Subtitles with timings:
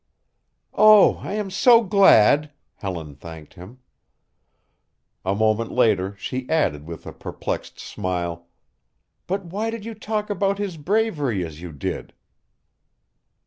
[0.73, 3.77] "Oh, I am so glad!" Helen thanked him.
[5.23, 8.47] A moment later she added with a perplexed smile:
[9.27, 12.13] "But why did you talk about his bravery as you did?"